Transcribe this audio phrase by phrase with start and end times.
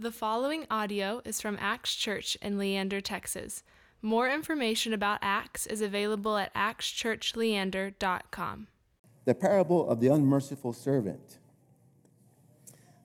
[0.00, 3.62] The following audio is from Axe Church in Leander, Texas.
[4.00, 8.68] More information about Axe is available at axchurchleander.com.
[9.26, 11.36] the parable of the unmerciful servant.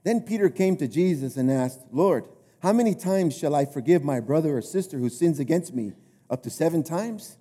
[0.05, 2.29] Then Peter came to Jesus and asked, Lord,
[2.59, 5.91] how many times shall I forgive my brother or sister who sins against me?
[6.29, 7.35] Up to seven times?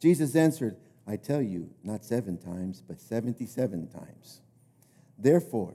[0.00, 4.40] Jesus answered, I tell you, not seven times, but 77 times.
[5.18, 5.74] Therefore,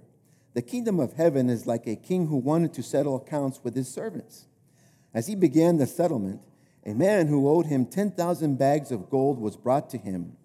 [0.54, 3.88] the kingdom of heaven is like a king who wanted to settle accounts with his
[3.88, 4.48] servants.
[5.14, 6.42] As he began the settlement,
[6.86, 10.38] a man who owed him 10,000 bags of gold was brought to him.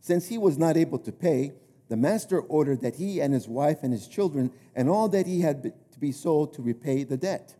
[0.00, 1.52] Since he was not able to pay,
[1.88, 5.40] the master ordered that he and his wife and his children and all that he
[5.40, 7.56] had to be sold to repay the debt.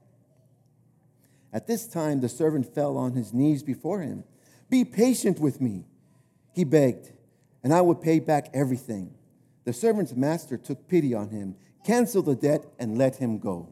[1.53, 4.25] At this time, the servant fell on his knees before him.
[4.69, 5.87] Be patient with me,
[6.53, 7.11] he begged,
[7.65, 9.15] and I will pay back everything.
[9.65, 13.69] The servant's master took pity on him, canceled the debt, and let him go.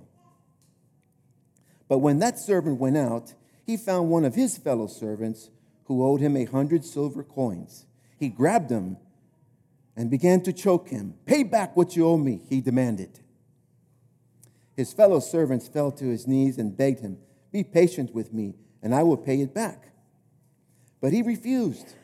[1.88, 3.34] But when that servant went out,
[3.64, 5.50] he found one of his fellow servants
[5.84, 7.86] who owed him a hundred silver coins.
[8.18, 8.98] He grabbed him
[9.96, 11.14] and began to choke him.
[11.26, 13.20] Pay back what you owe me, he demanded.
[14.76, 17.18] His fellow servants fell to his knees and begged him,
[17.50, 19.88] Be patient with me, and I will pay it back.
[21.00, 21.94] But he refused.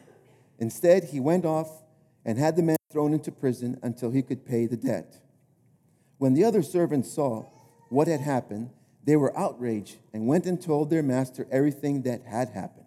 [0.58, 1.82] Instead, he went off
[2.24, 5.20] and had the man thrown into prison until he could pay the debt.
[6.18, 7.46] When the other servants saw
[7.88, 8.70] what had happened,
[9.04, 12.86] they were outraged and went and told their master everything that had happened.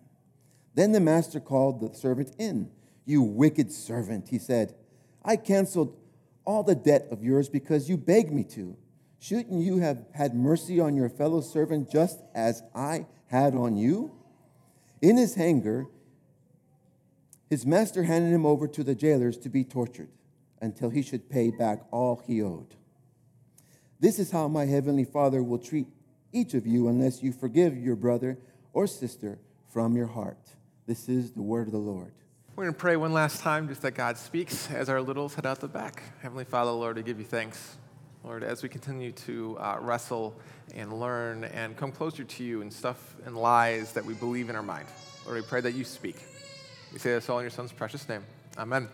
[0.73, 2.70] Then the master called the servant in.
[3.05, 4.75] You wicked servant, he said,
[5.23, 5.98] I canceled
[6.45, 8.78] all the debt of yours because you begged me to.
[9.20, 14.11] Shouldn't you have had mercy on your fellow servant just as I had on you?
[15.02, 15.88] In his anger,
[17.50, 20.09] his master handed him over to the jailers to be tortured
[20.61, 22.75] until he should pay back all he owed.
[23.99, 25.87] This is how my heavenly Father will treat
[26.31, 28.37] each of you unless you forgive your brother
[28.73, 30.37] or sister from your heart.
[30.85, 32.11] This is the word of the Lord.
[32.55, 35.45] We're going to pray one last time just that God speaks as our littles head
[35.45, 36.03] out the back.
[36.21, 37.77] Heavenly Father, Lord, I give you thanks.
[38.23, 40.36] Lord, as we continue to uh, wrestle
[40.75, 44.55] and learn and come closer to you and stuff and lies that we believe in
[44.55, 44.87] our mind.
[45.25, 46.17] Lord, we pray that you speak.
[46.93, 48.23] We say this all in your son's precious name.
[48.57, 48.89] Amen.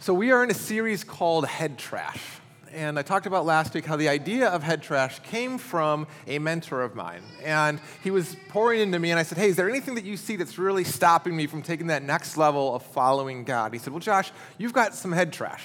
[0.00, 2.41] So, we are in a series called Head Trash.
[2.74, 6.38] And I talked about last week how the idea of head trash came from a
[6.38, 7.22] mentor of mine.
[7.44, 10.16] And he was pouring into me, and I said, Hey, is there anything that you
[10.16, 13.74] see that's really stopping me from taking that next level of following God?
[13.74, 15.64] He said, Well, Josh, you've got some head trash.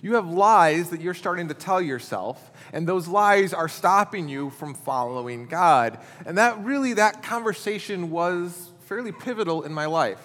[0.00, 4.50] You have lies that you're starting to tell yourself, and those lies are stopping you
[4.50, 5.98] from following God.
[6.24, 10.20] And that really, that conversation was fairly pivotal in my life.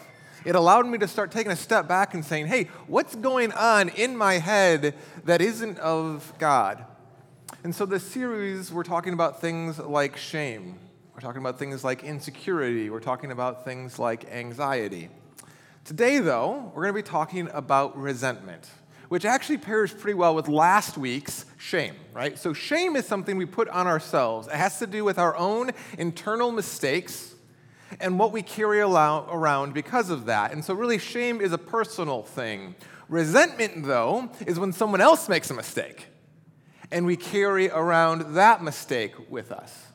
[0.45, 3.89] It allowed me to start taking a step back and saying, hey, what's going on
[3.89, 4.93] in my head
[5.23, 6.85] that isn't of God?
[7.63, 10.79] And so, this series, we're talking about things like shame.
[11.13, 12.89] We're talking about things like insecurity.
[12.89, 15.09] We're talking about things like anxiety.
[15.85, 18.69] Today, though, we're going to be talking about resentment,
[19.07, 22.37] which actually pairs pretty well with last week's shame, right?
[22.37, 24.47] So, shame is something we put on ourselves.
[24.47, 27.33] It has to do with our own internal mistakes
[27.99, 30.51] and what we carry around because of that.
[30.51, 32.75] And so, really, shame is a personal thing.
[33.09, 36.07] Resentment, though, is when someone else makes a mistake
[36.91, 39.87] and we carry around that mistake with us.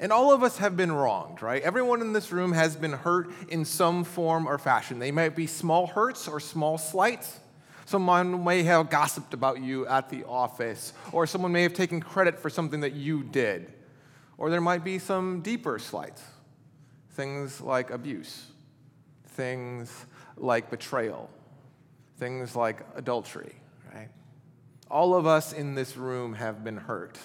[0.00, 1.62] And all of us have been wronged, right?
[1.62, 4.98] Everyone in this room has been hurt in some form or fashion.
[4.98, 7.38] They might be small hurts or small slights.
[7.86, 12.38] Someone may have gossiped about you at the office, or someone may have taken credit
[12.40, 13.72] for something that you did.
[14.36, 16.22] Or there might be some deeper slights
[17.14, 18.46] things like abuse,
[19.28, 21.30] things like betrayal,
[22.18, 23.54] things like adultery,
[23.94, 24.08] right?
[24.90, 27.18] All of us in this room have been hurt.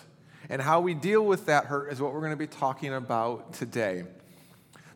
[0.50, 3.54] And how we deal with that hurt is what we're going to be talking about
[3.54, 4.04] today.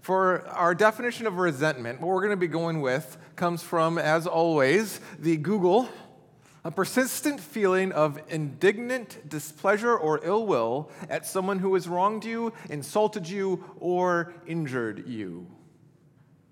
[0.02, 4.28] For our definition of resentment, what we're going to be going with comes from, as
[4.28, 5.88] always, the Google
[6.66, 12.54] a persistent feeling of indignant displeasure or ill will at someone who has wronged you,
[12.69, 15.48] insulted you, or injured you.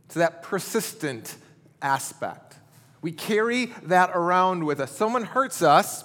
[0.06, 1.38] It's that persistent
[1.82, 2.56] aspect.
[3.02, 4.92] We carry that around with us.
[4.92, 6.04] Someone hurts us,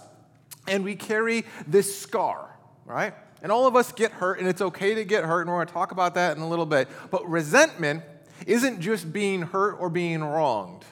[0.69, 3.12] and we carry this scar, right?
[3.43, 5.73] And all of us get hurt, and it's okay to get hurt, and we're to
[5.73, 6.88] talk about that in a little bit.
[7.11, 8.05] But resentment
[8.47, 10.85] isn't just being hurt or being wronged.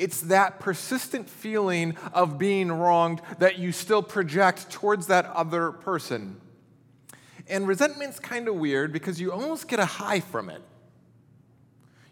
[0.00, 6.40] It's that persistent feeling of being wronged that you still project towards that other person.
[7.46, 10.62] And resentment's kind of weird because you almost get a high from it.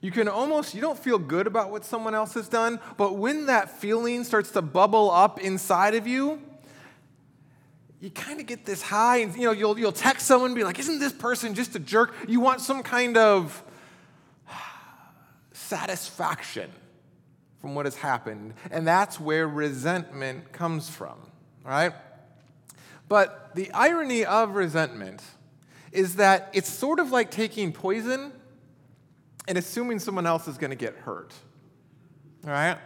[0.03, 3.47] You can almost, you don't feel good about what someone else has done, but when
[3.47, 6.43] that feeling starts to bubble up inside of you,
[8.03, 10.63] you kind of get this high, and you know, you'll, you'll text someone and be
[10.63, 12.15] like, Isn't this person just a jerk?
[12.29, 13.63] You want some kind of
[15.53, 16.71] satisfaction
[17.61, 18.55] from what has happened.
[18.71, 21.19] And that's where resentment comes from,
[21.65, 21.93] right?
[23.09, 25.23] But the irony of resentment
[25.93, 28.33] is that it's sort of like taking poison
[29.49, 31.33] and assuming someone else is going to get hurt,
[32.45, 32.77] right?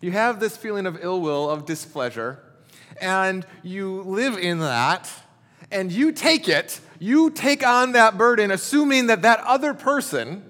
[0.00, 2.42] You have this feeling of ill will, of displeasure,
[3.00, 5.10] and you live in that,
[5.70, 10.44] and you take it, you take on that burden, assuming that that other person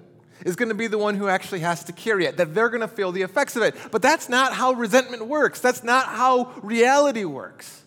[0.45, 2.81] is going to be the one who actually has to carry it, that they're going
[2.81, 3.75] to feel the effects of it.
[3.91, 7.83] But that's not how resentment works, that's not how reality works.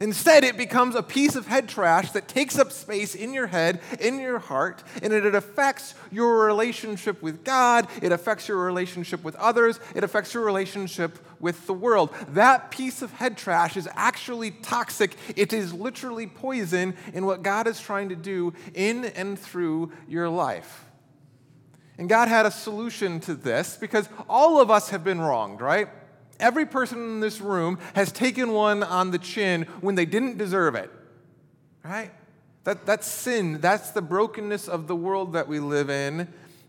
[0.00, 3.80] Instead, it becomes a piece of head trash that takes up space in your head,
[4.00, 9.36] in your heart, and it affects your relationship with God, it affects your relationship with
[9.36, 12.14] others, it affects your relationship with the world.
[12.28, 15.16] That piece of head trash is actually toxic.
[15.36, 20.30] It is literally poison in what God is trying to do in and through your
[20.30, 20.86] life.
[22.00, 25.86] And God had a solution to this because all of us have been wronged, right?
[26.40, 30.74] Every person in this room has taken one on the chin when they didn't deserve
[30.76, 30.90] it,
[31.84, 32.10] right?
[32.64, 33.60] That, that's sin.
[33.60, 36.28] That's the brokenness of the world that we live in.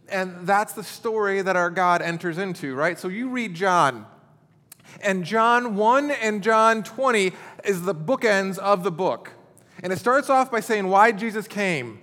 [0.09, 2.99] And that's the story that our God enters into, right?
[2.99, 4.05] So you read John,
[4.99, 7.31] and John 1 and John 20
[7.63, 9.31] is the bookends of the book.
[9.81, 12.01] And it starts off by saying why Jesus came.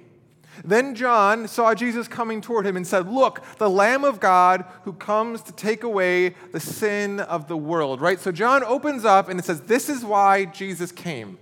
[0.65, 4.93] Then John saw Jesus coming toward him and said, Look, the Lamb of God who
[4.93, 8.01] comes to take away the sin of the world.
[8.01, 8.21] Right?
[8.21, 11.39] So John opens up and it says, This is why Jesus came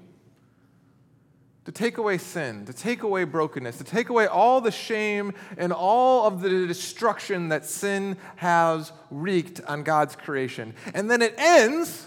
[1.67, 5.73] to take away sin, to take away brokenness, to take away all the shame and
[5.73, 10.75] all of the destruction that sin has wreaked on God's creation.
[10.95, 12.07] And then it ends.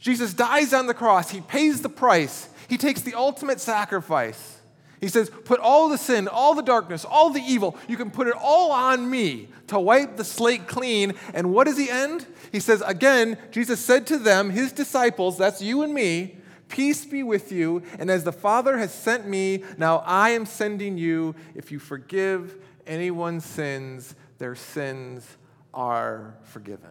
[0.00, 1.30] Jesus dies on the cross.
[1.30, 2.48] He pays the price.
[2.66, 4.59] He takes the ultimate sacrifice.
[5.00, 8.26] He says, Put all the sin, all the darkness, all the evil, you can put
[8.26, 11.14] it all on me to wipe the slate clean.
[11.32, 12.26] And what does he end?
[12.52, 16.36] He says, Again, Jesus said to them, his disciples, that's you and me,
[16.70, 17.82] Peace be with you.
[17.98, 21.34] And as the Father has sent me, now I am sending you.
[21.54, 22.56] If you forgive
[22.86, 25.26] anyone's sins, their sins
[25.74, 26.90] are forgiven.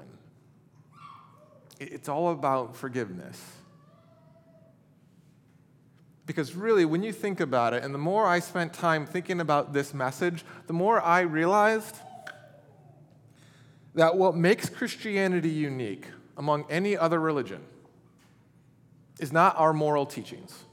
[1.80, 3.42] It's all about forgiveness.
[6.30, 9.74] Because really, when you think about it, and the more I spent time thinking about
[9.74, 11.96] this message, the more I realized
[13.96, 16.06] that what makes Christianity unique
[16.38, 17.64] among any other religion
[19.20, 20.66] is not our moral teachings.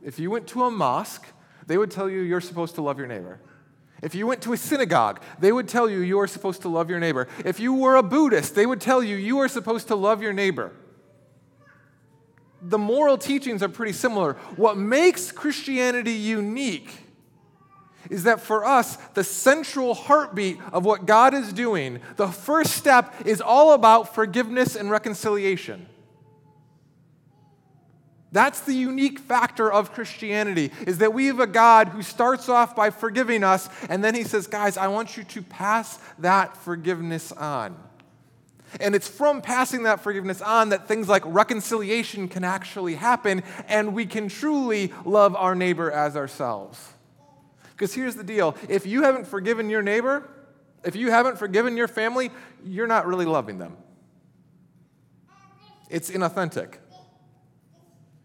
[0.00, 1.26] If you went to a mosque,
[1.66, 3.40] they would tell you you're supposed to love your neighbor.
[4.00, 6.88] If you went to a synagogue, they would tell you you are supposed to love
[6.88, 7.26] your neighbor.
[7.44, 10.32] If you were a Buddhist, they would tell you you are supposed to love your
[10.32, 10.70] neighbor
[12.66, 14.34] the moral teachings are pretty similar.
[14.56, 16.90] What makes Christianity unique
[18.10, 23.14] is that for us, the central heartbeat of what God is doing, the first step
[23.26, 25.86] is all about forgiveness and reconciliation.
[28.32, 32.74] That's the unique factor of Christianity is that we have a God who starts off
[32.74, 37.30] by forgiving us and then he says, "Guys, I want you to pass that forgiveness
[37.30, 37.76] on."
[38.80, 43.94] And it's from passing that forgiveness on that things like reconciliation can actually happen and
[43.94, 46.92] we can truly love our neighbor as ourselves.
[47.72, 50.28] Because here's the deal if you haven't forgiven your neighbor,
[50.84, 52.30] if you haven't forgiven your family,
[52.64, 53.76] you're not really loving them.
[55.90, 56.76] It's inauthentic.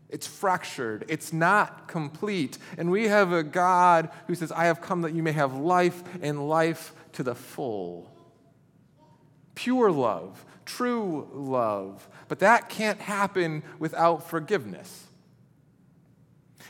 [0.10, 1.06] It's fractured.
[1.08, 2.58] It's not complete.
[2.78, 6.02] And we have a God who says, I have come that you may have life
[6.22, 8.10] and life to the full
[9.64, 12.08] pure love, true love.
[12.28, 15.06] But that can't happen without forgiveness.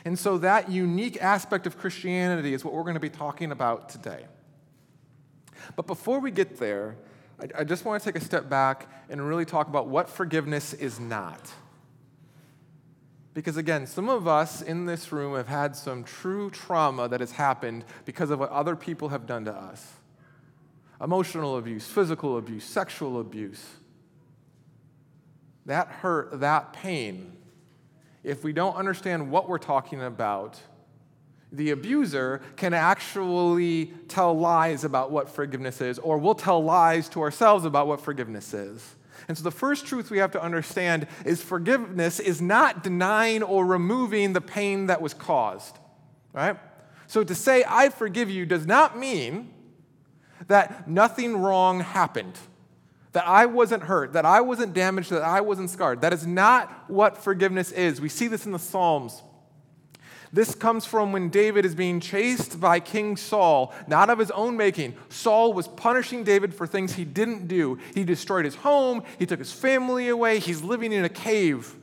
[0.04, 3.90] And so, that unique aspect of Christianity is what we're going to be talking about
[3.90, 4.24] today.
[5.76, 6.96] But before we get there,
[7.56, 10.98] I, just want to take a step back and really talk about what forgiveness is
[10.98, 11.50] not.
[13.34, 17.32] Because again, some of us in this room have had some true trauma that has
[17.32, 19.99] happened because of what other people have done to us
[21.00, 23.64] emotional abuse, physical abuse, sexual abuse.
[25.66, 27.36] That hurt, that pain,
[28.22, 30.60] if we don't understand what we're talking about,
[31.52, 37.22] the abuser can actually tell lies about what forgiveness is, or we'll tell lies to
[37.22, 38.94] ourselves about what forgiveness is.
[39.28, 43.66] And so, the first truth we have to understand is forgiveness is not denying or
[43.66, 45.78] removing the pain that was caused,
[46.32, 46.56] right?
[47.06, 49.52] So, to say, I forgive you, does not mean
[50.50, 52.36] that nothing wrong happened,
[53.12, 56.00] that I wasn't hurt, that I wasn't damaged, that I wasn't scarred.
[56.00, 58.00] That is not what forgiveness is.
[58.00, 59.22] We see this in the Psalms.
[60.32, 64.56] This comes from when David is being chased by King Saul, not of his own
[64.56, 64.94] making.
[65.08, 67.78] Saul was punishing David for things he didn't do.
[67.94, 71.74] He destroyed his home, he took his family away, he's living in a cave.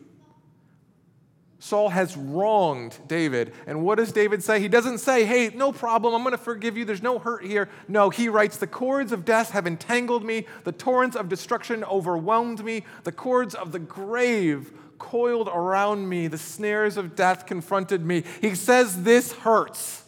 [1.60, 3.54] Saul has wronged David.
[3.66, 4.60] And what does David say?
[4.60, 7.68] He doesn't say, hey, no problem, I'm going to forgive you, there's no hurt here.
[7.88, 12.64] No, he writes, the cords of death have entangled me, the torrents of destruction overwhelmed
[12.64, 18.24] me, the cords of the grave coiled around me, the snares of death confronted me.
[18.42, 20.04] He says, this hurts.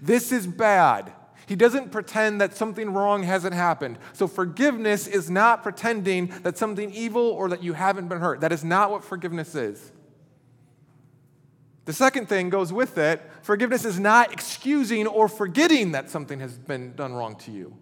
[0.00, 1.12] This is bad.
[1.46, 3.98] He doesn't pretend that something wrong hasn't happened.
[4.12, 8.42] So, forgiveness is not pretending that something evil or that you haven't been hurt.
[8.42, 9.90] That is not what forgiveness is.
[11.90, 16.56] The second thing goes with it forgiveness is not excusing or forgetting that something has
[16.56, 17.76] been done wrong to you.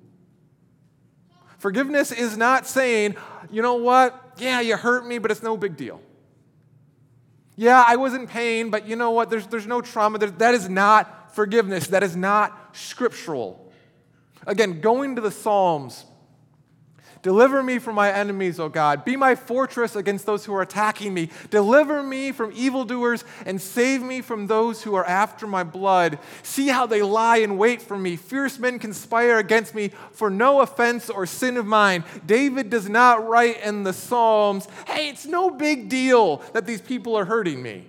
[1.59, 3.17] Forgiveness is not saying,
[3.51, 6.01] you know what, yeah, you hurt me, but it's no big deal.
[7.55, 10.17] Yeah, I was in pain, but you know what, there's, there's no trauma.
[10.17, 13.71] That is not forgiveness, that is not scriptural.
[14.47, 16.07] Again, going to the Psalms,
[17.23, 19.05] Deliver me from my enemies, O God.
[19.05, 21.31] Be my fortress against those who are attacking me.
[21.51, 26.19] Deliver me from evildoers and save me from those who are after my blood.
[26.43, 28.17] See how they lie in wait for me.
[28.17, 32.05] Fierce men conspire against me for no offense or sin of mine.
[32.25, 37.17] David does not write in the Psalms, hey, it's no big deal that these people
[37.17, 37.87] are hurting me.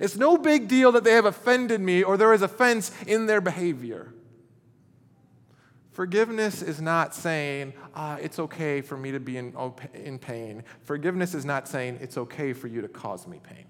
[0.00, 3.40] It's no big deal that they have offended me or there is offense in their
[3.40, 4.12] behavior.
[5.96, 9.56] Forgiveness is not saying, ah, it's okay for me to be in,
[9.94, 10.62] in pain.
[10.82, 13.64] Forgiveness is not saying, it's okay for you to cause me pain.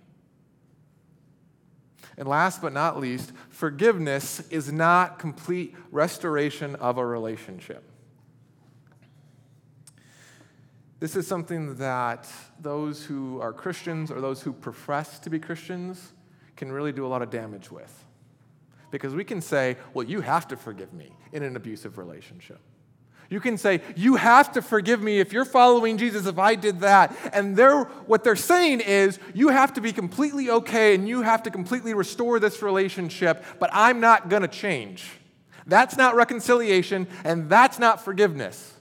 [2.18, 7.84] And last but not least, forgiveness is not complete restoration of a relationship.
[10.98, 12.28] This is something that
[12.58, 16.12] those who are Christians or those who profess to be Christians
[16.56, 18.05] can really do a lot of damage with.
[18.90, 22.60] Because we can say, well, you have to forgive me in an abusive relationship.
[23.28, 26.80] You can say, You have to forgive me if you're following Jesus if I did
[26.80, 27.16] that.
[27.32, 31.42] And they're, what they're saying is, You have to be completely okay and you have
[31.44, 35.10] to completely restore this relationship, but I'm not going to change.
[35.66, 38.75] That's not reconciliation and that's not forgiveness.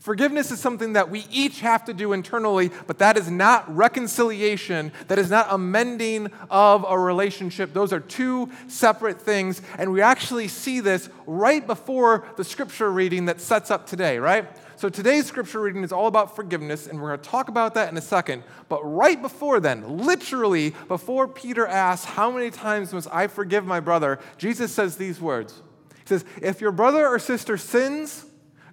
[0.00, 4.92] Forgiveness is something that we each have to do internally, but that is not reconciliation.
[5.08, 7.74] That is not amending of a relationship.
[7.74, 9.60] Those are two separate things.
[9.76, 14.48] And we actually see this right before the scripture reading that sets up today, right?
[14.76, 17.92] So today's scripture reading is all about forgiveness, and we're going to talk about that
[17.92, 18.42] in a second.
[18.70, 23.80] But right before then, literally before Peter asks, How many times must I forgive my
[23.80, 24.18] brother?
[24.38, 25.60] Jesus says these words
[25.98, 28.24] He says, If your brother or sister sins,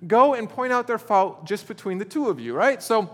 [0.06, 2.84] Go and point out their fault just between the two of you, right?
[2.84, 3.10] So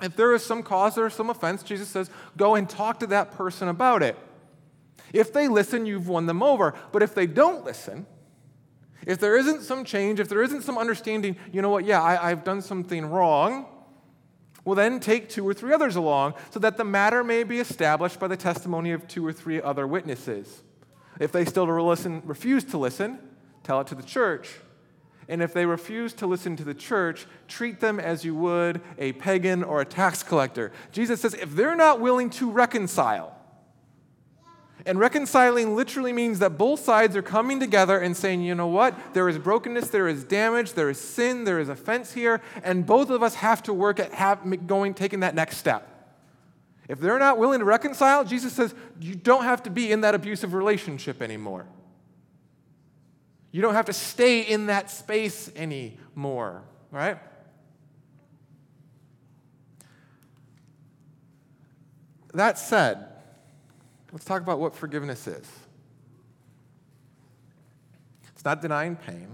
[0.00, 3.32] if there is some cause or some offense, Jesus says, go and talk to that
[3.32, 4.16] person about it.
[5.12, 6.74] If they listen, you've won them over.
[6.90, 8.06] But if they don't listen,
[9.06, 12.28] if there isn't some change, if there isn't some understanding, you know what, yeah, I,
[12.28, 13.66] have done something wrong,
[14.64, 18.20] well, then take two or three others along so that the matter may be established
[18.20, 20.62] by the testimony of two or three other witnesses.
[21.18, 23.18] If they still listen, refuse to listen,
[23.64, 24.50] tell it to the church.
[25.28, 29.12] And if they refuse to listen to the church, treat them as you would a
[29.12, 30.72] pagan or a tax collector.
[30.90, 33.36] Jesus says if they're not willing to reconcile,
[34.84, 39.14] and reconciling literally means that both sides are coming together and saying, you know what?
[39.14, 43.08] There is brokenness, there is damage, there is sin, there is offense here, and both
[43.08, 45.88] of us have to work at have, going, taking that next step.
[46.88, 50.16] If they're not willing to reconcile, Jesus says, you don't have to be in that
[50.16, 51.66] abusive relationship anymore.
[53.52, 57.18] You don't have to stay in that space anymore, right?
[62.32, 63.06] That said,
[64.10, 65.46] let's talk about what forgiveness is.
[68.28, 69.28] It's not denying pain,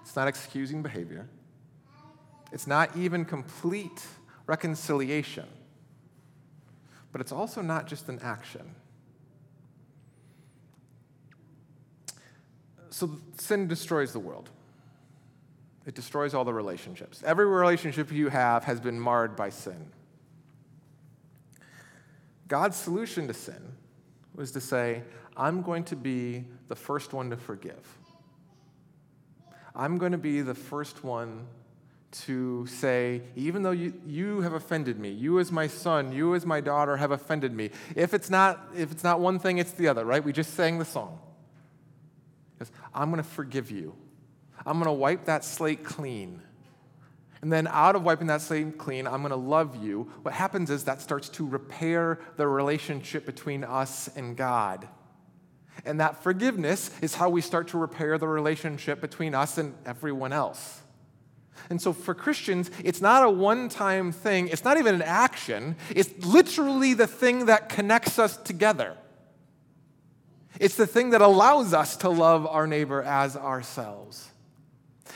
[0.00, 1.28] it's not excusing behavior,
[2.50, 4.06] it's not even complete
[4.46, 5.46] reconciliation,
[7.12, 8.74] but it's also not just an action.
[12.92, 14.50] So sin destroys the world.
[15.86, 17.22] It destroys all the relationships.
[17.24, 19.90] Every relationship you have has been marred by sin.
[22.46, 23.72] God's solution to sin
[24.34, 25.02] was to say,
[25.36, 27.98] I'm going to be the first one to forgive.
[29.74, 31.46] I'm going to be the first one
[32.12, 36.44] to say, even though you, you have offended me, you as my son, you as
[36.44, 37.70] my daughter have offended me.
[37.96, 40.22] If it's not, if it's not one thing, it's the other, right?
[40.22, 41.18] We just sang the song.
[42.94, 43.94] I'm going to forgive you.
[44.64, 46.42] I'm going to wipe that slate clean.
[47.40, 50.12] And then, out of wiping that slate clean, I'm going to love you.
[50.22, 54.86] What happens is that starts to repair the relationship between us and God.
[55.84, 60.32] And that forgiveness is how we start to repair the relationship between us and everyone
[60.32, 60.82] else.
[61.70, 65.76] And so for Christians, it's not a one time thing, it's not even an action,
[65.90, 68.96] it's literally the thing that connects us together.
[70.60, 74.28] It's the thing that allows us to love our neighbor as ourselves.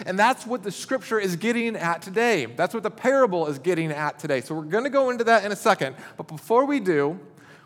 [0.05, 2.47] And that's what the scripture is getting at today.
[2.47, 4.41] That's what the parable is getting at today.
[4.41, 5.97] So we're going to go into that in a second.
[6.17, 7.19] But before we do,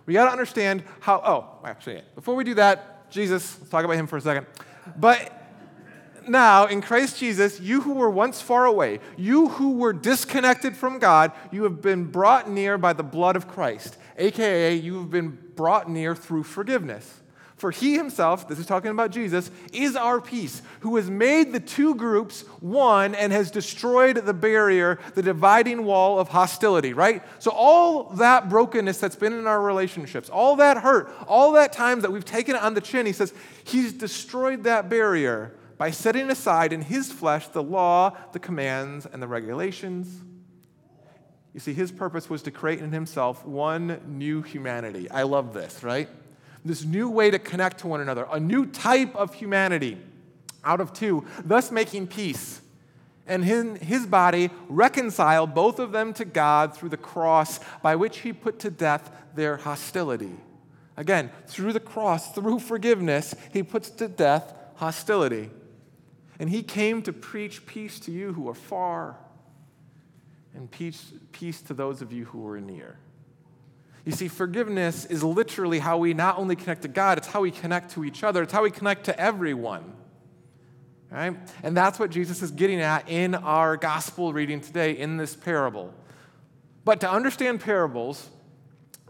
[0.07, 1.23] we got to understand how.
[1.25, 4.47] Oh, actually, before we do that, Jesus, let's talk about him for a second.
[4.97, 5.37] But
[6.29, 10.99] now, in Christ Jesus, you who were once far away, you who were disconnected from
[10.99, 15.39] God, you have been brought near by the blood of Christ, aka, you have been
[15.57, 17.20] brought near through forgiveness.
[17.61, 21.61] For he himself, this is talking about Jesus, is our peace, who has made the
[21.61, 27.23] two groups one and has destroyed the barrier, the dividing wall of hostility, right?
[27.39, 32.01] So, all that brokenness that's been in our relationships, all that hurt, all that times
[32.01, 36.31] that we've taken it on the chin, he says, he's destroyed that barrier by setting
[36.31, 40.09] aside in his flesh the law, the commands, and the regulations.
[41.53, 45.11] You see, his purpose was to create in himself one new humanity.
[45.11, 46.09] I love this, right?
[46.65, 49.99] This new way to connect to one another, a new type of humanity
[50.65, 52.61] out of two, thus making peace.
[53.27, 58.19] And in his body reconciled both of them to God through the cross, by which
[58.19, 60.37] he put to death their hostility.
[60.97, 65.51] Again, through the cross, through forgiveness, he puts to death hostility.
[66.39, 69.17] And he came to preach peace to you who are far,
[70.55, 72.99] and peace, peace to those of you who are near.
[74.11, 77.53] You see, forgiveness is literally how we not only connect to God, it's how we
[77.53, 79.93] connect to each other, it's how we connect to everyone.
[81.13, 81.37] Right?
[81.63, 85.95] And that's what Jesus is getting at in our gospel reading today in this parable.
[86.85, 88.29] But to understand parables,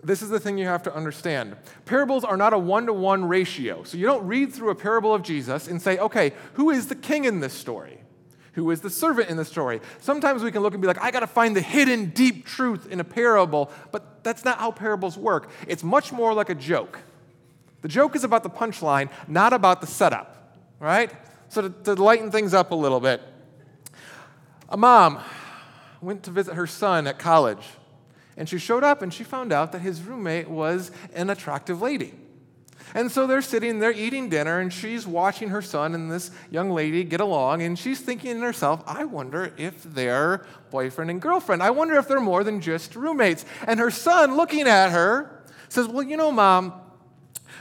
[0.04, 1.56] this is the thing you have to understand.
[1.86, 3.84] Parables are not a one to one ratio.
[3.84, 6.94] So you don't read through a parable of Jesus and say, okay, who is the
[6.94, 8.00] king in this story?
[8.52, 9.80] Who is the servant in the story?
[10.00, 12.86] Sometimes we can look and be like, I got to find the hidden deep truth
[12.92, 15.50] in a parable, but that's not how parables work.
[15.66, 16.98] It's much more like a joke.
[17.82, 21.10] The joke is about the punchline, not about the setup, right?
[21.48, 23.22] So to, to lighten things up a little bit,
[24.68, 25.20] a mom
[26.00, 27.64] went to visit her son at college,
[28.36, 32.14] and she showed up and she found out that his roommate was an attractive lady.
[32.94, 36.70] And so they're sitting there eating dinner, and she's watching her son and this young
[36.70, 41.62] lady get along, and she's thinking to herself, I wonder if they're boyfriend and girlfriend.
[41.62, 43.44] I wonder if they're more than just roommates.
[43.66, 46.72] And her son, looking at her, says, Well, you know, mom,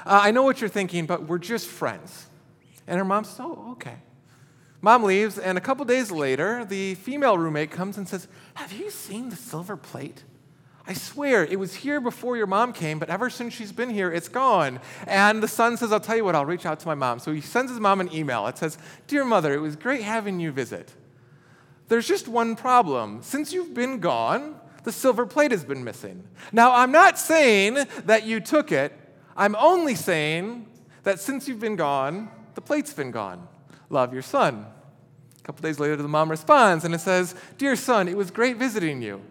[0.05, 2.27] uh, I know what you're thinking, but we're just friends.
[2.87, 3.97] And her mom says, Oh, okay.
[4.81, 8.89] Mom leaves, and a couple days later, the female roommate comes and says, Have you
[8.89, 10.23] seen the silver plate?
[10.89, 14.11] I swear, it was here before your mom came, but ever since she's been here,
[14.11, 14.79] it's gone.
[15.05, 17.19] And the son says, I'll tell you what, I'll reach out to my mom.
[17.19, 18.47] So he sends his mom an email.
[18.47, 20.91] It says, Dear mother, it was great having you visit.
[21.89, 23.21] There's just one problem.
[23.21, 26.23] Since you've been gone, the silver plate has been missing.
[26.51, 27.75] Now, I'm not saying
[28.05, 28.91] that you took it,
[29.37, 30.65] I'm only saying
[31.03, 33.47] that since you've been gone, the plate's been gone.
[33.91, 34.65] Love your son.
[35.37, 38.57] A couple days later, the mom responds and it says, Dear son, it was great
[38.57, 39.21] visiting you.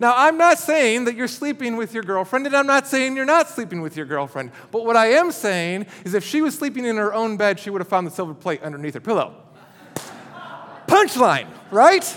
[0.00, 3.24] Now, I'm not saying that you're sleeping with your girlfriend, and I'm not saying you're
[3.24, 4.52] not sleeping with your girlfriend.
[4.70, 7.70] But what I am saying is if she was sleeping in her own bed, she
[7.70, 9.34] would have found the silver plate underneath her pillow.
[10.86, 12.16] Punchline, right?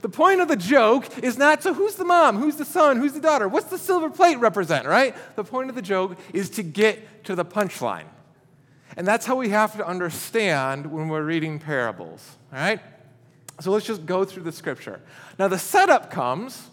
[0.00, 3.12] The point of the joke is not so who's the mom, who's the son, who's
[3.12, 5.14] the daughter, what's the silver plate represent, right?
[5.36, 8.04] The point of the joke is to get to the punchline.
[8.96, 12.80] And that's how we have to understand when we're reading parables, all right?
[13.60, 15.00] So let's just go through the scripture.
[15.38, 16.70] Now, the setup comes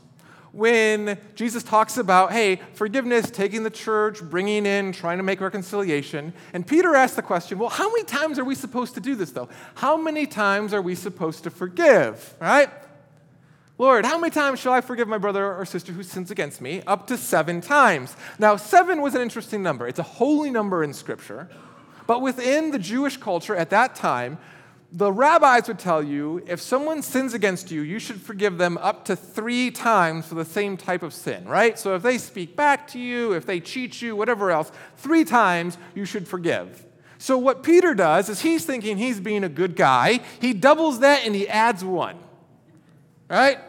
[0.52, 6.34] when Jesus talks about, hey, forgiveness, taking the church, bringing in, trying to make reconciliation.
[6.54, 9.32] And Peter asks the question, well, how many times are we supposed to do this,
[9.32, 9.48] though?
[9.76, 12.70] How many times are we supposed to forgive, right?
[13.78, 16.84] Lord, how many times shall I forgive my brother or sister who sins against me?
[16.86, 18.16] Up to seven times.
[18.38, 19.88] Now, seven was an interesting number.
[19.88, 21.48] It's a holy number in Scripture.
[22.06, 24.38] But within the Jewish culture at that time,
[24.94, 29.06] the rabbis would tell you if someone sins against you, you should forgive them up
[29.06, 31.80] to three times for the same type of sin, right?
[31.80, 35.78] So if they speak back to you, if they cheat you, whatever else, three times
[35.96, 36.86] you should forgive.
[37.18, 40.20] So what Peter does is he's thinking he's being a good guy.
[40.42, 42.18] He doubles that and he adds one,
[43.30, 43.60] right?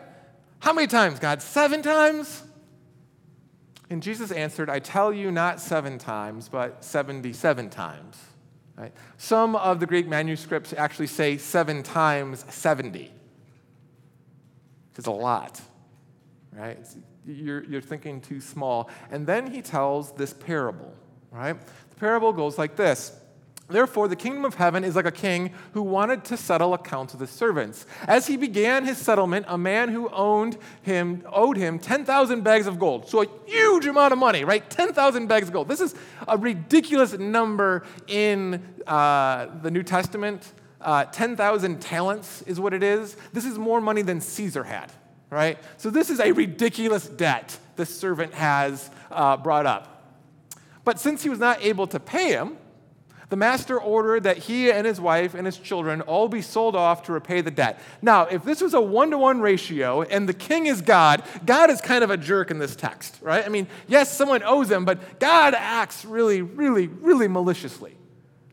[0.58, 1.40] How many times, God?
[1.40, 2.42] Seven times?
[3.90, 8.16] And Jesus answered, I tell you not seven times, but 77 times.
[8.82, 8.92] Right?
[9.16, 13.12] Some of the Greek manuscripts actually say seven times 70.
[14.98, 15.60] It's a lot,
[16.52, 16.84] right?
[17.24, 18.90] You're, you're thinking too small.
[19.12, 20.92] And then he tells this parable,
[21.30, 21.56] right?
[21.90, 23.12] The parable goes like this.
[23.72, 27.20] Therefore, the kingdom of heaven is like a king who wanted to settle accounts with
[27.20, 27.86] his servants.
[28.06, 32.78] As he began his settlement, a man who owned him owed him 10,000 bags of
[32.78, 33.08] gold.
[33.08, 34.68] So a huge amount of money, right?
[34.68, 35.68] 10,000 bags of gold.
[35.68, 35.94] This is
[36.28, 40.52] a ridiculous number in uh, the New Testament.
[40.80, 43.16] Uh, 10,000 talents is what it is.
[43.32, 44.92] This is more money than Caesar had,
[45.30, 45.58] right?
[45.76, 49.88] So this is a ridiculous debt the servant has uh, brought up.
[50.84, 52.56] But since he was not able to pay him,
[53.32, 57.04] the master ordered that he and his wife and his children all be sold off
[57.04, 57.80] to repay the debt.
[58.02, 61.70] Now, if this was a one to one ratio and the king is God, God
[61.70, 63.42] is kind of a jerk in this text, right?
[63.42, 67.96] I mean, yes, someone owes him, but God acts really, really, really maliciously.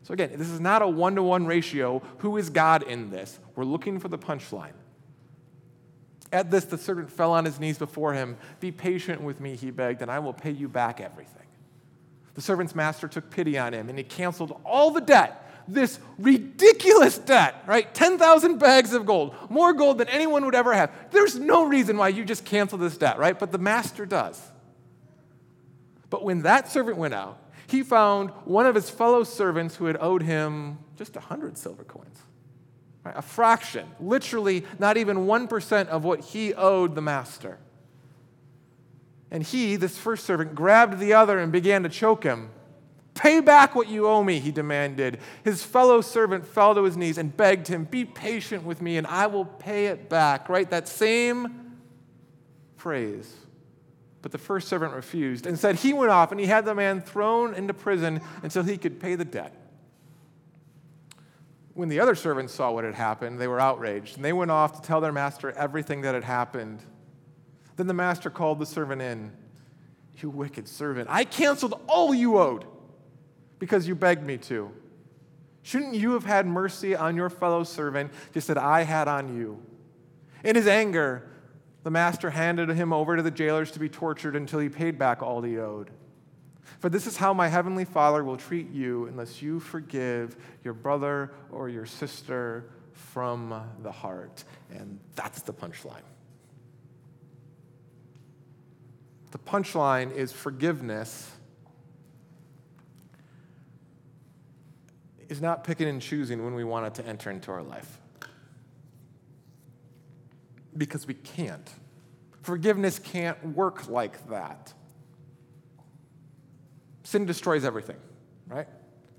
[0.04, 2.00] So again, this is not a one to one ratio.
[2.20, 3.38] Who is God in this?
[3.56, 4.72] We're looking for the punchline.
[6.32, 8.38] At this, the servant fell on his knees before him.
[8.60, 11.36] Be patient with me, he begged, and I will pay you back everything.
[12.40, 15.46] The servant's master took pity on him and he canceled all the debt.
[15.68, 17.94] This ridiculous debt, right?
[17.94, 20.90] 10,000 bags of gold, more gold than anyone would ever have.
[21.10, 23.38] There's no reason why you just cancel this debt, right?
[23.38, 24.40] But the master does.
[26.08, 29.98] But when that servant went out, he found one of his fellow servants who had
[30.00, 32.20] owed him just 100 silver coins.
[33.04, 33.18] Right?
[33.18, 37.58] A fraction, literally not even 1% of what he owed the master.
[39.30, 42.50] And he, this first servant, grabbed the other and began to choke him.
[43.14, 45.18] Pay back what you owe me, he demanded.
[45.44, 49.06] His fellow servant fell to his knees and begged him, Be patient with me and
[49.06, 50.48] I will pay it back.
[50.48, 50.68] Right?
[50.70, 51.76] That same
[52.76, 53.32] phrase.
[54.22, 55.46] But the first servant refused.
[55.46, 58.76] and said he went off and he had the man thrown into prison until he
[58.76, 59.54] could pay the debt.
[61.74, 64.80] When the other servants saw what had happened, they were outraged and they went off
[64.80, 66.82] to tell their master everything that had happened.
[67.80, 69.32] Then the master called the servant in.
[70.20, 72.66] You wicked servant, I canceled all you owed
[73.58, 74.70] because you begged me to.
[75.62, 79.62] Shouldn't you have had mercy on your fellow servant just as I had on you?
[80.44, 81.26] In his anger,
[81.82, 85.22] the master handed him over to the jailers to be tortured until he paid back
[85.22, 85.88] all he owed.
[86.80, 91.32] For this is how my heavenly Father will treat you unless you forgive your brother
[91.50, 94.44] or your sister from the heart.
[94.70, 96.02] And that's the punchline.
[99.30, 101.30] The punchline is forgiveness
[105.28, 107.98] is not picking and choosing when we want it to enter into our life.
[110.76, 111.70] Because we can't.
[112.42, 114.74] Forgiveness can't work like that.
[117.04, 117.96] Sin destroys everything,
[118.48, 118.66] right?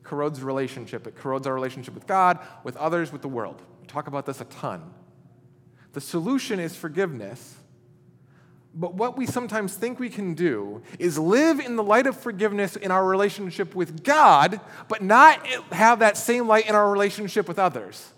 [0.04, 1.08] Corrodes relationship.
[1.08, 3.62] It corrodes our relationship with God, with others, with the world.
[3.80, 4.94] We talk about this a ton.
[5.94, 7.56] The solution is forgiveness
[8.74, 12.76] but what we sometimes think we can do is live in the light of forgiveness
[12.76, 17.60] in our relationship with God, but not have that same light in our relationship with
[17.60, 18.14] others.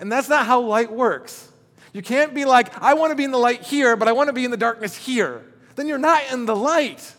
[0.00, 1.52] And that's not how light works.
[1.92, 4.28] You can't be like, I want to be in the light here, but I want
[4.28, 5.42] to be in the darkness here.
[5.76, 7.14] Then you're not in the light.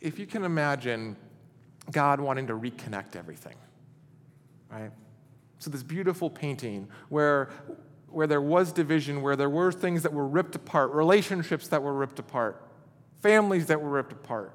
[0.00, 1.16] If you can imagine
[1.90, 3.56] God wanting to reconnect everything,
[4.70, 4.90] right?
[5.58, 7.50] So, this beautiful painting where,
[8.08, 11.94] where there was division, where there were things that were ripped apart, relationships that were
[11.94, 12.62] ripped apart,
[13.20, 14.52] families that were ripped apart.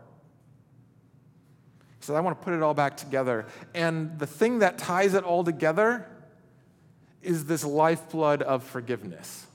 [2.00, 3.46] He said, I want to put it all back together.
[3.74, 6.08] And the thing that ties it all together
[7.22, 9.46] is this lifeblood of forgiveness.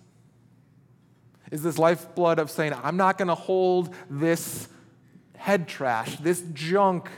[1.51, 4.69] Is this lifeblood of saying, I'm not going to hold this
[5.37, 7.09] head trash, this junk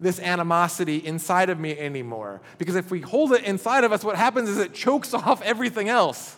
[0.00, 2.40] this animosity inside of me anymore.
[2.58, 5.88] Because if we hold it inside of us, what happens is it chokes off everything
[5.88, 6.36] else.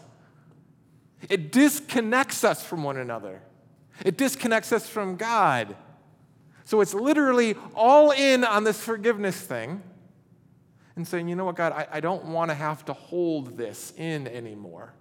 [1.31, 3.40] It disconnects us from one another,
[4.05, 5.77] it disconnects us from God.
[6.64, 9.83] So it's literally all in on this forgiveness thing
[10.94, 13.92] and saying, you know what, God, I, I don't want to have to hold this
[13.96, 14.94] in anymore.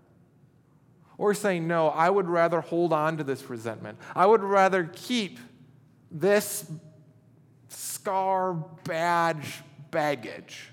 [1.18, 4.00] Or saying, no, I would rather hold on to this resentment.
[4.16, 5.38] I would rather keep
[6.10, 6.70] this
[7.74, 8.54] scar,
[8.84, 10.70] badge, baggage,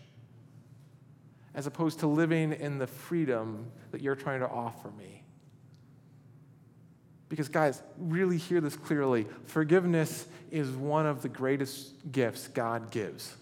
[1.54, 5.22] as opposed to living in the freedom that you're trying to offer me.
[7.28, 9.26] Because, guys, really hear this clearly.
[9.44, 13.36] Forgiveness is one of the greatest gifts God gives.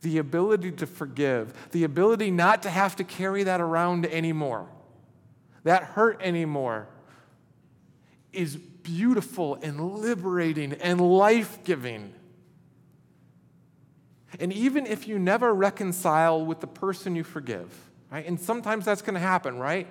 [0.00, 4.68] The ability to forgive, the ability not to have to carry that around anymore,
[5.62, 6.88] that hurt anymore,
[8.32, 12.14] is beautiful and liberating and life giving.
[14.40, 17.72] And even if you never reconcile with the person you forgive,
[18.10, 18.26] right?
[18.26, 19.86] And sometimes that's going to happen, right?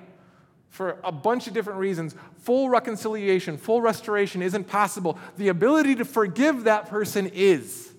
[0.70, 5.20] For a bunch of different reasons, full reconciliation, full restoration isn't possible.
[5.38, 7.92] The ability to forgive that person is.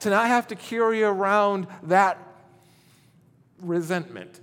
[0.00, 2.18] To not have to carry around that
[3.60, 4.40] resentment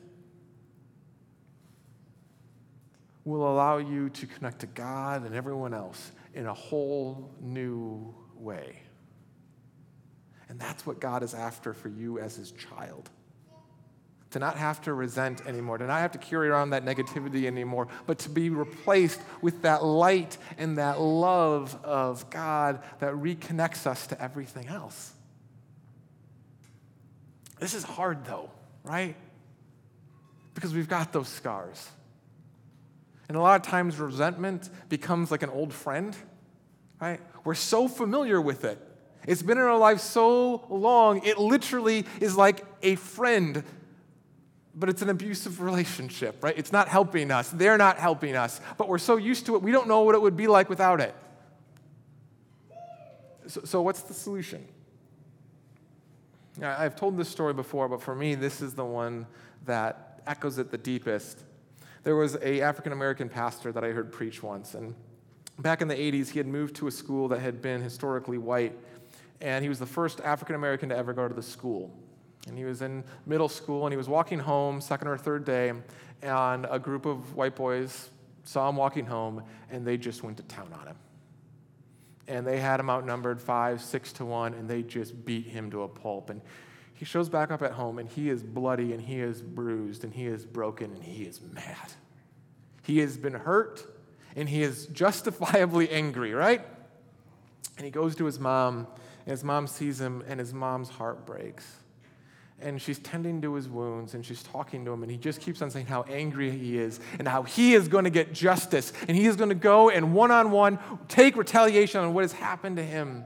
[3.26, 8.82] will allow you to connect to God and everyone else in a whole new way.
[10.50, 13.10] And that's what God is after for you as his child.
[14.32, 17.88] To not have to resent anymore, to not have to carry around that negativity anymore,
[18.06, 24.08] but to be replaced with that light and that love of God that reconnects us
[24.08, 25.14] to everything else.
[27.60, 28.52] This is hard though,
[28.84, 29.16] right?
[30.54, 31.90] Because we've got those scars.
[33.28, 36.16] And a lot of times, resentment becomes like an old friend,
[37.00, 37.20] right?
[37.44, 38.80] We're so familiar with it.
[39.28, 43.64] It's been in our life so long, it literally is like a friend,
[44.74, 46.58] but it's an abusive relationship, right?
[46.58, 47.50] It's not helping us.
[47.50, 50.22] They're not helping us, but we're so used to it, we don't know what it
[50.22, 51.14] would be like without it.
[53.48, 54.66] So, so what's the solution?
[56.62, 59.28] I've told this story before, but for me, this is the one
[59.66, 61.44] that echoes it the deepest.
[62.04, 64.94] There was a African American pastor that I heard preach once, and
[65.58, 68.78] back in the 80s, he had moved to a school that had been historically white,
[69.42, 71.92] and he was the first African American to ever go to the school.
[72.48, 75.74] And he was in middle school, and he was walking home, second or third day,
[76.22, 78.10] and a group of white boys
[78.44, 80.96] saw him walking home, and they just went to town on him.
[82.28, 85.84] And they had him outnumbered five, six to one, and they just beat him to
[85.84, 86.30] a pulp.
[86.30, 86.42] And
[87.00, 90.14] he shows back up at home and he is bloody and he is bruised and
[90.14, 91.94] he is broken and he is mad.
[92.84, 93.86] He has been hurt
[94.36, 96.62] and he is justifiably angry, right?
[97.78, 98.86] And he goes to his mom
[99.30, 101.64] and his mom sees him and his mom's heart breaks.
[102.60, 105.62] And she's tending to his wounds and she's talking to him, and he just keeps
[105.62, 109.16] on saying how angry he is and how he is going to get justice and
[109.16, 112.78] he is going to go and one on one take retaliation on what has happened
[112.78, 113.24] to him.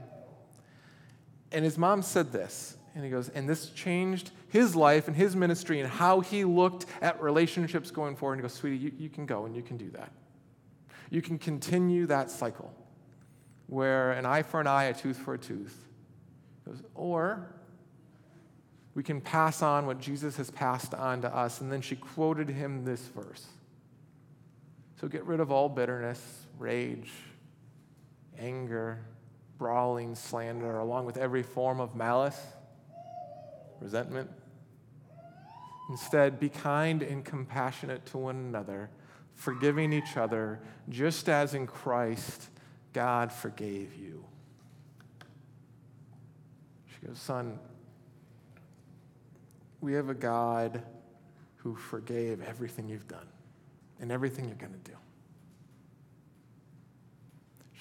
[1.50, 5.34] And his mom said this and he goes, and this changed his life and his
[5.34, 8.34] ministry and how he looked at relationships going forward.
[8.34, 10.12] And he goes, sweetie, you, you can go and you can do that.
[11.08, 12.74] You can continue that cycle
[13.68, 15.80] where an eye for an eye, a tooth for a tooth.
[16.66, 17.50] Goes, or
[18.94, 21.60] we can pass on what Jesus has passed on to us.
[21.60, 23.46] And then she quoted him this verse.
[25.00, 27.10] So get rid of all bitterness, rage,
[28.38, 29.00] anger,
[29.58, 32.40] brawling, slander, along with every form of malice
[33.80, 34.30] resentment.
[35.90, 38.88] Instead, be kind and compassionate to one another,
[39.34, 42.48] forgiving each other, just as in Christ
[42.92, 44.24] God forgave you.
[47.06, 47.58] Goes, Son,
[49.80, 50.82] we have a God
[51.56, 53.26] who forgave everything you've done
[54.00, 54.96] and everything you're going to do.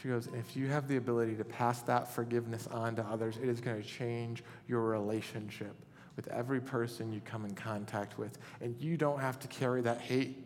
[0.01, 3.47] She goes, if you have the ability to pass that forgiveness on to others, it
[3.47, 5.73] is going to change your relationship
[6.17, 8.37] with every person you come in contact with.
[8.59, 10.45] And you don't have to carry that hate.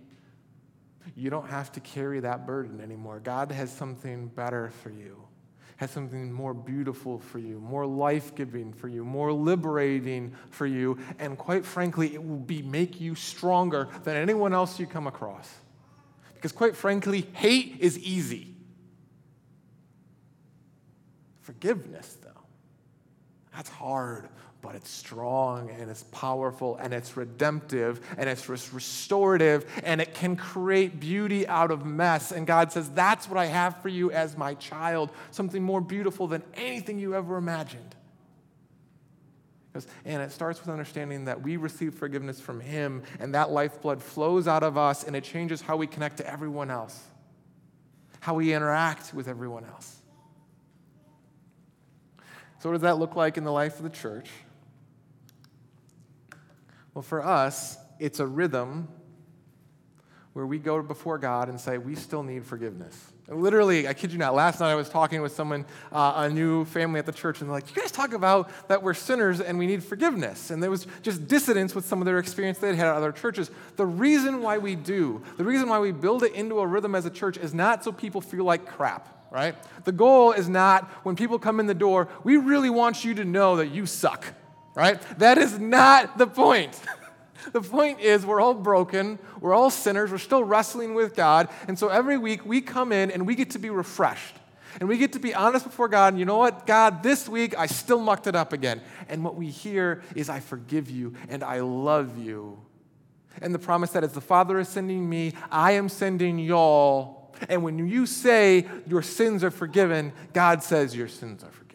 [1.16, 3.20] You don't have to carry that burden anymore.
[3.20, 5.18] God has something better for you,
[5.78, 10.98] has something more beautiful for you, more life giving for you, more liberating for you.
[11.20, 15.50] And quite frankly, it will be, make you stronger than anyone else you come across.
[16.34, 18.56] Because quite frankly, hate is easy.
[21.42, 22.44] Forgiveness, though,
[23.56, 24.28] that's hard,
[24.68, 30.36] but it's strong and it's powerful and it's redemptive and it's restorative and it can
[30.36, 32.34] create beauty out of mess.
[32.34, 36.28] And God says, That's what I have for you as my child, something more beautiful
[36.28, 37.96] than anything you ever imagined.
[40.04, 44.50] And it starts with understanding that we receive forgiveness from Him, and that lifeblood flows
[44.50, 47.02] out of us, and it changes how we connect to everyone else,
[48.20, 49.96] how we interact with everyone else.
[52.60, 54.30] So, what does that look like in the life of the church?
[56.98, 58.88] Well, for us, it's a rhythm
[60.34, 63.14] where we go before God and say, we still need forgiveness.
[63.28, 66.66] literally, I kid you not, last night I was talking with someone, uh, a new
[66.66, 69.60] family at the church, and they're like, You guys talk about that we're sinners and
[69.60, 70.50] we need forgiveness.
[70.50, 73.52] And there was just dissonance with some of their experience they'd had at other churches.
[73.76, 77.06] The reason why we do, the reason why we build it into a rhythm as
[77.06, 79.56] a church is not so people feel like crap right?
[79.84, 83.26] The goal is not when people come in the door, we really want you to
[83.26, 84.26] know that you suck,
[84.78, 85.02] right?
[85.18, 86.80] That is not the point.
[87.52, 91.78] the point is, we're all broken, we're all sinners, we're still wrestling with God, and
[91.78, 94.36] so every week we come in and we get to be refreshed.
[94.80, 97.58] And we get to be honest before God, and you know what, God, this week
[97.58, 98.82] I still mucked it up again.
[99.10, 102.60] And what we hear is, I forgive you and I love you.
[103.42, 107.34] And the promise that as the Father is sending me, I am sending y'all.
[107.50, 111.67] And when you say your sins are forgiven, God says your sins are forgiven.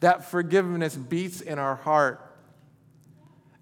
[0.00, 2.26] That forgiveness beats in our heart.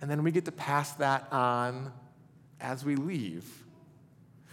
[0.01, 1.93] And then we get to pass that on
[2.61, 3.45] as we leave.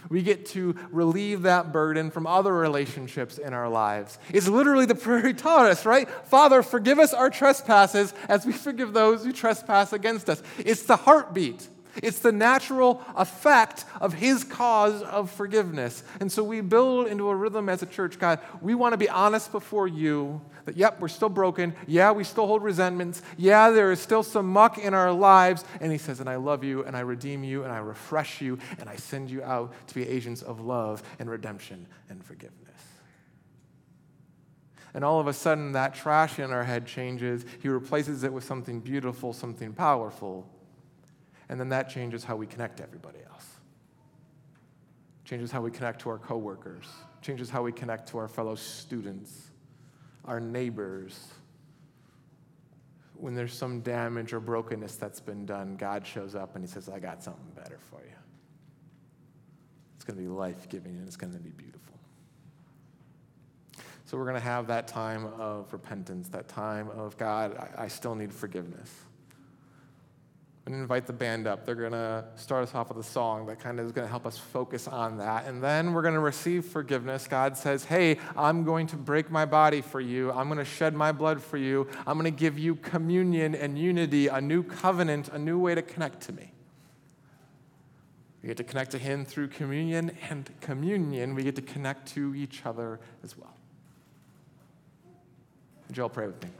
[0.08, 4.18] We get to relieve that burden from other relationships in our lives.
[4.32, 6.08] It's literally the prayer he taught us, right?
[6.26, 10.42] Father, forgive us our trespasses as we forgive those who trespass against us.
[10.58, 11.68] It's the heartbeat.
[12.02, 16.02] It's the natural effect of his cause of forgiveness.
[16.20, 19.08] And so we build into a rhythm as a church, God, we want to be
[19.08, 21.74] honest before you that, yep, we're still broken.
[21.86, 23.22] Yeah, we still hold resentments.
[23.38, 25.64] Yeah, there is still some muck in our lives.
[25.80, 28.58] And he says, and I love you, and I redeem you, and I refresh you,
[28.78, 32.60] and I send you out to be agents of love and redemption and forgiveness.
[34.92, 37.44] And all of a sudden, that trash in our head changes.
[37.60, 40.48] He replaces it with something beautiful, something powerful.
[41.48, 43.46] And then that changes how we connect to everybody else.
[45.24, 46.86] Changes how we connect to our coworkers,
[47.20, 49.45] changes how we connect to our fellow students,
[50.26, 51.28] our neighbors.
[53.14, 56.88] When there's some damage or brokenness that's been done, God shows up and He says,
[56.88, 58.12] I got something better for you.
[59.96, 61.76] It's going to be life giving and it's going to be beautiful.
[64.04, 67.88] So we're going to have that time of repentance, that time of God, I, I
[67.88, 68.94] still need forgiveness.
[70.66, 71.64] I'm going to invite the band up.
[71.64, 74.10] They're going to start us off with a song that kind of is going to
[74.10, 75.46] help us focus on that.
[75.46, 77.28] And then we're going to receive forgiveness.
[77.28, 80.32] God says, Hey, I'm going to break my body for you.
[80.32, 81.86] I'm going to shed my blood for you.
[82.04, 85.82] I'm going to give you communion and unity, a new covenant, a new way to
[85.82, 86.50] connect to me.
[88.42, 92.34] We get to connect to Him through communion, and communion, we get to connect to
[92.34, 93.54] each other as well.
[95.86, 96.50] Would you all pray with me?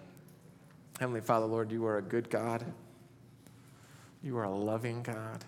[1.01, 2.64] Heavenly Father, Lord, you are a good God.
[4.22, 5.44] You are a loving God.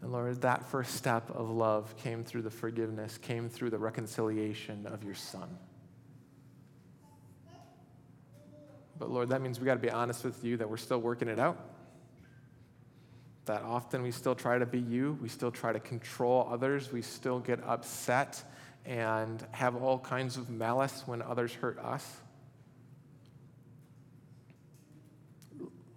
[0.00, 4.86] And Lord, that first step of love came through the forgiveness, came through the reconciliation
[4.86, 5.48] of your Son.
[8.98, 11.28] But Lord, that means we got to be honest with you that we're still working
[11.28, 11.58] it out.
[13.46, 17.02] That often we still try to be you, we still try to control others, we
[17.02, 18.42] still get upset
[18.84, 22.21] and have all kinds of malice when others hurt us.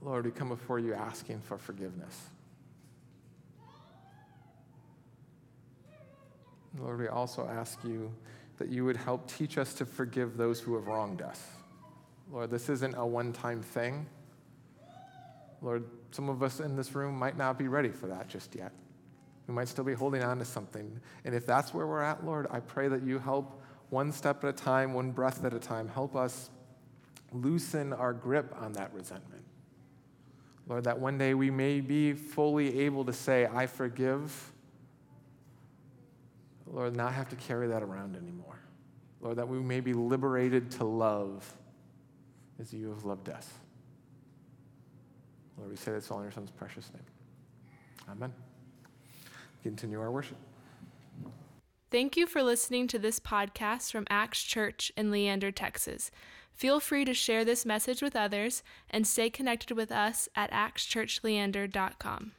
[0.05, 2.27] Lord, we come before you asking for forgiveness.
[6.79, 8.13] Lord, we also ask you
[8.59, 11.41] that you would help teach us to forgive those who have wronged us.
[12.31, 14.05] Lord, this isn't a one time thing.
[15.63, 18.73] Lord, some of us in this room might not be ready for that just yet.
[19.47, 20.99] We might still be holding on to something.
[21.23, 24.49] And if that's where we're at, Lord, I pray that you help one step at
[24.51, 25.87] a time, one breath at a time.
[25.87, 26.51] Help us
[27.31, 29.44] loosen our grip on that resentment.
[30.67, 34.51] Lord, that one day we may be fully able to say, I forgive.
[36.65, 38.59] Lord, not have to carry that around anymore.
[39.21, 41.55] Lord, that we may be liberated to love
[42.59, 43.49] as you have loved us.
[45.57, 47.03] Lord, we say this all in your Son's precious name.
[48.09, 48.33] Amen.
[49.63, 50.37] Continue our worship.
[51.91, 56.11] Thank you for listening to this podcast from Acts Church in Leander, Texas.
[56.55, 62.31] Feel free to share this message with others and stay connected with us at actschurchleander.com.